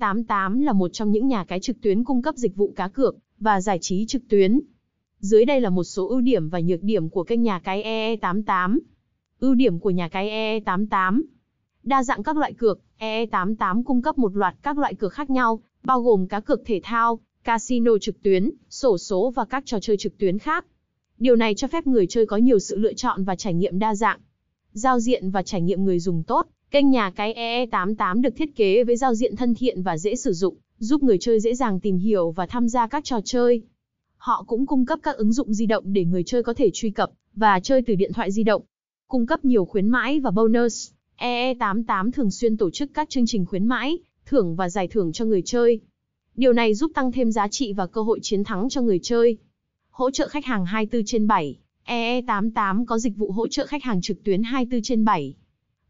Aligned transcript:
EE88 0.00 0.62
là 0.62 0.72
một 0.72 0.88
trong 0.88 1.10
những 1.10 1.28
nhà 1.28 1.44
cái 1.44 1.60
trực 1.60 1.80
tuyến 1.80 2.04
cung 2.04 2.22
cấp 2.22 2.36
dịch 2.36 2.56
vụ 2.56 2.72
cá 2.76 2.88
cược 2.88 3.16
và 3.38 3.60
giải 3.60 3.78
trí 3.80 4.06
trực 4.06 4.22
tuyến. 4.28 4.60
Dưới 5.18 5.44
đây 5.44 5.60
là 5.60 5.70
một 5.70 5.84
số 5.84 6.08
ưu 6.08 6.20
điểm 6.20 6.48
và 6.48 6.60
nhược 6.60 6.82
điểm 6.82 7.08
của 7.08 7.24
kênh 7.24 7.42
nhà 7.42 7.58
cái 7.58 7.82
EE88. 7.82 8.78
Ưu 9.40 9.54
điểm 9.54 9.78
của 9.78 9.90
nhà 9.90 10.08
cái 10.08 10.60
EE88 10.60 11.22
Đa 11.84 12.02
dạng 12.02 12.22
các 12.22 12.36
loại 12.36 12.52
cược, 12.52 12.80
EE88 12.98 13.82
cung 13.82 14.02
cấp 14.02 14.18
một 14.18 14.36
loạt 14.36 14.54
các 14.62 14.78
loại 14.78 14.94
cược 14.94 15.12
khác 15.12 15.30
nhau, 15.30 15.60
bao 15.82 16.02
gồm 16.02 16.26
cá 16.26 16.40
cược 16.40 16.60
thể 16.66 16.80
thao, 16.82 17.18
casino 17.44 17.98
trực 18.00 18.22
tuyến, 18.22 18.50
sổ 18.70 18.98
số 18.98 19.30
và 19.30 19.44
các 19.44 19.62
trò 19.66 19.80
chơi 19.80 19.96
trực 19.96 20.18
tuyến 20.18 20.38
khác. 20.38 20.66
Điều 21.18 21.36
này 21.36 21.54
cho 21.54 21.68
phép 21.68 21.86
người 21.86 22.06
chơi 22.06 22.26
có 22.26 22.36
nhiều 22.36 22.58
sự 22.58 22.76
lựa 22.76 22.92
chọn 22.92 23.24
và 23.24 23.36
trải 23.36 23.54
nghiệm 23.54 23.78
đa 23.78 23.94
dạng. 23.94 24.20
Giao 24.72 25.00
diện 25.00 25.30
và 25.30 25.42
trải 25.42 25.60
nghiệm 25.60 25.84
người 25.84 25.98
dùng 25.98 26.22
tốt, 26.22 26.46
kênh 26.74 26.90
nhà 26.90 27.10
cái 27.10 27.34
EE88 27.34 28.20
được 28.20 28.36
thiết 28.36 28.56
kế 28.56 28.84
với 28.84 28.96
giao 28.96 29.14
diện 29.14 29.36
thân 29.36 29.54
thiện 29.54 29.82
và 29.82 29.98
dễ 29.98 30.16
sử 30.16 30.32
dụng, 30.32 30.56
giúp 30.78 31.02
người 31.02 31.18
chơi 31.18 31.40
dễ 31.40 31.54
dàng 31.54 31.80
tìm 31.80 31.98
hiểu 31.98 32.30
và 32.30 32.46
tham 32.46 32.68
gia 32.68 32.86
các 32.86 33.04
trò 33.04 33.20
chơi. 33.24 33.62
Họ 34.16 34.44
cũng 34.46 34.66
cung 34.66 34.86
cấp 34.86 34.98
các 35.02 35.16
ứng 35.16 35.32
dụng 35.32 35.54
di 35.54 35.66
động 35.66 35.84
để 35.92 36.04
người 36.04 36.22
chơi 36.22 36.42
có 36.42 36.54
thể 36.54 36.70
truy 36.72 36.90
cập 36.90 37.10
và 37.34 37.60
chơi 37.60 37.82
từ 37.82 37.94
điện 37.94 38.12
thoại 38.12 38.32
di 38.32 38.42
động. 38.42 38.62
Cung 39.08 39.26
cấp 39.26 39.44
nhiều 39.44 39.64
khuyến 39.64 39.88
mãi 39.88 40.20
và 40.20 40.30
bonus. 40.30 40.90
EE88 41.18 42.10
thường 42.10 42.30
xuyên 42.30 42.56
tổ 42.56 42.70
chức 42.70 42.90
các 42.94 43.10
chương 43.10 43.26
trình 43.26 43.46
khuyến 43.46 43.66
mãi, 43.66 43.98
thưởng 44.26 44.56
và 44.56 44.68
giải 44.68 44.88
thưởng 44.88 45.12
cho 45.12 45.24
người 45.24 45.42
chơi. 45.44 45.80
Điều 46.36 46.52
này 46.52 46.74
giúp 46.74 46.92
tăng 46.94 47.12
thêm 47.12 47.32
giá 47.32 47.48
trị 47.48 47.72
và 47.72 47.86
cơ 47.86 48.02
hội 48.02 48.18
chiến 48.22 48.44
thắng 48.44 48.68
cho 48.68 48.82
người 48.82 49.00
chơi. 49.02 49.36
Hỗ 49.90 50.10
trợ 50.10 50.28
khách 50.28 50.44
hàng 50.44 50.66
24 50.66 51.04
trên 51.06 51.26
7. 51.26 51.58
EE88 51.86 52.84
có 52.84 52.98
dịch 52.98 53.16
vụ 53.16 53.32
hỗ 53.32 53.48
trợ 53.48 53.66
khách 53.66 53.82
hàng 53.82 54.00
trực 54.00 54.24
tuyến 54.24 54.42
24 54.42 54.82
trên 54.82 55.04
7. 55.04 55.34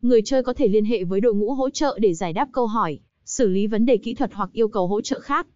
Người 0.05 0.23
chơi 0.23 0.43
có 0.43 0.53
thể 0.53 0.69
liên 0.69 0.85
hệ 0.85 1.05
với 1.05 1.21
đội 1.21 1.35
ngũ 1.35 1.55
hỗ 1.55 1.71
trợ 1.71 1.99
để 2.01 2.15
giải 2.15 2.33
đáp 2.33 2.49
câu 2.53 2.67
hỏi, 2.67 2.99
xử 3.25 3.49
lý 3.49 3.67
vấn 3.67 3.87
đề 3.87 3.97
kỹ 3.97 4.15
thuật 4.15 4.35
hoặc 4.35 4.51
yêu 4.53 4.69
cầu 4.69 4.87
hỗ 4.87 5.01
trợ 5.01 5.21
khác. 5.21 5.47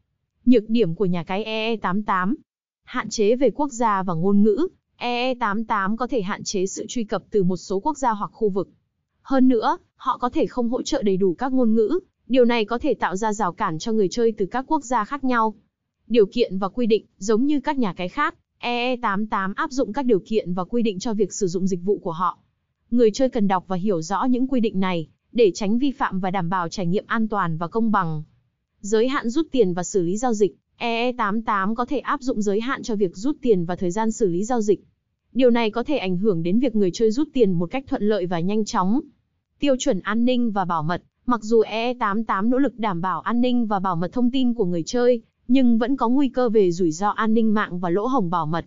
Nhược 0.44 0.68
điểm 0.68 0.94
của 0.94 1.06
nhà 1.06 1.24
cái 1.24 1.44
EE88 1.44 2.34
Hạn 2.84 3.08
chế 3.08 3.36
về 3.36 3.50
quốc 3.50 3.72
gia 3.72 4.02
và 4.02 4.14
ngôn 4.14 4.42
ngữ 4.42 4.68
EE88 4.98 5.96
có 5.96 6.06
thể 6.06 6.22
hạn 6.22 6.44
chế 6.44 6.66
sự 6.66 6.84
truy 6.88 7.04
cập 7.04 7.22
từ 7.30 7.42
một 7.42 7.56
số 7.56 7.80
quốc 7.80 7.98
gia 7.98 8.10
hoặc 8.10 8.30
khu 8.34 8.48
vực. 8.48 8.68
Hơn 9.22 9.48
nữa, 9.48 9.78
họ 9.96 10.18
có 10.18 10.30
thể 10.30 10.46
không 10.46 10.68
hỗ 10.68 10.82
trợ 10.82 11.02
đầy 11.02 11.16
đủ 11.16 11.34
các 11.34 11.52
ngôn 11.52 11.74
ngữ, 11.74 11.98
điều 12.26 12.44
này 12.44 12.64
có 12.64 12.78
thể 12.78 12.94
tạo 12.94 13.16
ra 13.16 13.32
rào 13.32 13.52
cản 13.52 13.78
cho 13.78 13.92
người 13.92 14.08
chơi 14.10 14.32
từ 14.32 14.46
các 14.46 14.64
quốc 14.68 14.84
gia 14.84 15.04
khác 15.04 15.24
nhau. 15.24 15.54
Điều 16.06 16.26
kiện 16.26 16.58
và 16.58 16.68
quy 16.68 16.86
định, 16.86 17.06
giống 17.18 17.46
như 17.46 17.60
các 17.60 17.78
nhà 17.78 17.92
cái 17.92 18.08
khác, 18.08 18.34
EE88 18.60 19.52
áp 19.56 19.70
dụng 19.70 19.92
các 19.92 20.04
điều 20.04 20.20
kiện 20.26 20.54
và 20.54 20.64
quy 20.64 20.82
định 20.82 20.98
cho 20.98 21.14
việc 21.14 21.32
sử 21.32 21.46
dụng 21.46 21.66
dịch 21.66 21.80
vụ 21.84 21.98
của 21.98 22.12
họ. 22.12 22.38
Người 22.90 23.10
chơi 23.10 23.28
cần 23.28 23.48
đọc 23.48 23.64
và 23.68 23.76
hiểu 23.76 24.02
rõ 24.02 24.24
những 24.24 24.48
quy 24.48 24.60
định 24.60 24.80
này, 24.80 25.08
để 25.32 25.50
tránh 25.54 25.78
vi 25.78 25.90
phạm 25.90 26.20
và 26.20 26.30
đảm 26.30 26.48
bảo 26.48 26.68
trải 26.68 26.86
nghiệm 26.86 27.04
an 27.06 27.28
toàn 27.28 27.56
và 27.56 27.68
công 27.68 27.92
bằng. 27.92 28.22
Giới 28.80 29.08
hạn 29.08 29.28
rút 29.28 29.46
tiền 29.50 29.74
và 29.74 29.84
xử 29.84 30.02
lý 30.02 30.16
giao 30.16 30.34
dịch, 30.34 30.56
EE88 30.78 31.74
có 31.74 31.84
thể 31.86 31.98
áp 31.98 32.22
dụng 32.22 32.42
giới 32.42 32.60
hạn 32.60 32.82
cho 32.82 32.96
việc 32.96 33.16
rút 33.16 33.36
tiền 33.42 33.64
và 33.64 33.76
thời 33.76 33.90
gian 33.90 34.12
xử 34.12 34.28
lý 34.28 34.44
giao 34.44 34.60
dịch. 34.60 34.80
Điều 35.32 35.50
này 35.50 35.70
có 35.70 35.84
thể 35.84 35.96
ảnh 35.96 36.16
hưởng 36.16 36.42
đến 36.42 36.58
việc 36.58 36.76
người 36.76 36.90
chơi 36.92 37.10
rút 37.10 37.28
tiền 37.32 37.52
một 37.52 37.70
cách 37.70 37.84
thuận 37.86 38.02
lợi 38.02 38.26
và 38.26 38.40
nhanh 38.40 38.64
chóng. 38.64 39.00
Tiêu 39.58 39.76
chuẩn 39.78 40.00
an 40.00 40.24
ninh 40.24 40.50
và 40.50 40.64
bảo 40.64 40.82
mật, 40.82 41.02
mặc 41.26 41.40
dù 41.42 41.62
EE88 41.62 42.48
nỗ 42.48 42.58
lực 42.58 42.78
đảm 42.78 43.00
bảo 43.00 43.20
an 43.20 43.40
ninh 43.40 43.66
và 43.66 43.78
bảo 43.78 43.96
mật 43.96 44.12
thông 44.12 44.30
tin 44.30 44.54
của 44.54 44.64
người 44.64 44.82
chơi, 44.82 45.22
nhưng 45.48 45.78
vẫn 45.78 45.96
có 45.96 46.08
nguy 46.08 46.28
cơ 46.28 46.48
về 46.48 46.70
rủi 46.70 46.90
ro 46.90 47.08
an 47.08 47.34
ninh 47.34 47.54
mạng 47.54 47.78
và 47.78 47.90
lỗ 47.90 48.06
hổng 48.06 48.30
bảo 48.30 48.46
mật. 48.46 48.66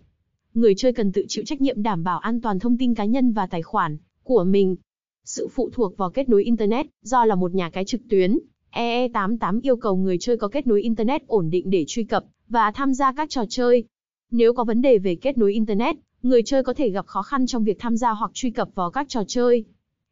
Người 0.54 0.74
chơi 0.76 0.92
cần 0.92 1.12
tự 1.12 1.24
chịu 1.28 1.44
trách 1.46 1.60
nhiệm 1.60 1.82
đảm 1.82 2.04
bảo 2.04 2.18
an 2.18 2.40
toàn 2.40 2.58
thông 2.58 2.78
tin 2.78 2.94
cá 2.94 3.04
nhân 3.04 3.32
và 3.32 3.46
tài 3.46 3.62
khoản 3.62 3.98
của 4.24 4.44
mình. 4.44 4.76
Sự 5.24 5.48
phụ 5.48 5.70
thuộc 5.72 5.96
vào 5.96 6.10
kết 6.10 6.28
nối 6.28 6.44
Internet, 6.44 6.86
do 7.02 7.24
là 7.24 7.34
một 7.34 7.54
nhà 7.54 7.70
cái 7.70 7.84
trực 7.84 8.00
tuyến, 8.10 8.38
EE88 8.72 9.60
yêu 9.62 9.76
cầu 9.76 9.96
người 9.96 10.18
chơi 10.18 10.36
có 10.36 10.48
kết 10.48 10.66
nối 10.66 10.82
Internet 10.82 11.26
ổn 11.26 11.50
định 11.50 11.70
để 11.70 11.84
truy 11.88 12.04
cập 12.04 12.24
và 12.48 12.70
tham 12.74 12.94
gia 12.94 13.12
các 13.12 13.30
trò 13.30 13.44
chơi. 13.48 13.84
Nếu 14.30 14.52
có 14.52 14.64
vấn 14.64 14.82
đề 14.82 14.98
về 14.98 15.14
kết 15.14 15.38
nối 15.38 15.52
Internet, 15.52 15.96
người 16.22 16.42
chơi 16.42 16.62
có 16.62 16.74
thể 16.74 16.90
gặp 16.90 17.06
khó 17.06 17.22
khăn 17.22 17.46
trong 17.46 17.64
việc 17.64 17.76
tham 17.78 17.96
gia 17.96 18.10
hoặc 18.10 18.30
truy 18.34 18.50
cập 18.50 18.68
vào 18.74 18.90
các 18.90 19.08
trò 19.08 19.22
chơi. 19.26 19.64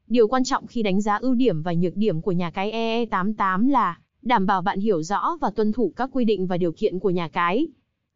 Điều 0.09 0.29
quan 0.29 0.45
trọng 0.45 0.67
khi 0.67 0.83
đánh 0.83 1.01
giá 1.01 1.17
ưu 1.17 1.35
điểm 1.35 1.63
và 1.63 1.73
nhược 1.73 1.97
điểm 1.97 2.21
của 2.21 2.33
nhà 2.33 2.51
cái 2.51 2.73
EE88 2.73 3.71
là 3.71 3.99
đảm 4.23 4.47
bảo 4.47 4.63
bạn 4.63 4.81
hiểu 4.81 5.03
rõ 5.03 5.37
và 5.41 5.51
tuân 5.51 5.73
thủ 5.73 5.93
các 5.97 6.11
quy 6.13 6.25
định 6.25 6.47
và 6.47 6.57
điều 6.57 6.73
kiện 6.73 6.99
của 6.99 7.11
nhà 7.11 7.29
cái. 7.29 7.67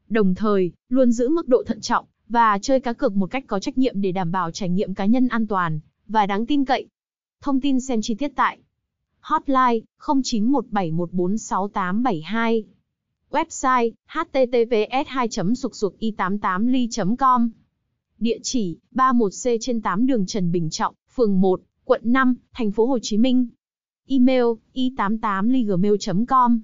Đồng 0.09 0.35
thời, 0.35 0.73
luôn 0.89 1.13
giữ 1.13 1.29
mức 1.29 1.49
độ 1.49 1.63
thận 1.67 1.81
trọng 1.81 2.05
và 2.29 2.59
chơi 2.59 2.81
cá 2.81 2.93
cược 2.93 3.17
một 3.17 3.27
cách 3.27 3.45
có 3.47 3.61
trách 3.61 3.79
nhiệm 3.79 4.01
để 4.01 4.13
đảm 4.13 4.33
bảo 4.33 4.51
trải 4.51 4.69
nghiệm 4.69 4.95
cá 4.95 5.07
nhân 5.07 5.29
an 5.29 5.47
toàn 5.47 5.81
và 6.09 6.27
đáng 6.27 6.47
tin 6.47 6.65
cậy. 6.65 6.89
Thông 7.41 7.61
tin 7.61 7.81
xem 7.81 8.03
chi 8.03 8.15
tiết 8.15 8.33
tại 8.35 8.59
Hotline 9.21 9.81
0917146872 9.99 12.63
Website 13.31 13.91
https 14.07 15.07
2 15.07 15.29
sục 15.57 15.75
sục 15.75 15.99
i 15.99 16.11
88 16.11 16.67
ly 16.67 16.89
com 17.19 17.51
Địa 18.19 18.39
chỉ 18.43 18.79
31C 18.95 19.57
trên 19.61 19.81
8 19.81 20.07
đường 20.07 20.27
Trần 20.27 20.53
Bình 20.53 20.71
Trọng, 20.71 20.95
phường 21.15 21.41
1, 21.41 21.61
quận 21.85 22.01
5, 22.05 22.35
thành 22.53 22.71
phố 22.71 22.87
Hồ 22.87 22.99
Chí 23.03 23.19
Minh. 23.19 23.49
Email 24.07 24.45
y88ligmail.com 24.75 26.61